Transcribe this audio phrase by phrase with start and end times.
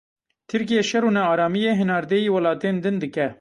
[0.49, 3.27] Tirkiye şer û nearamiyê hinardeyî welatên din dike.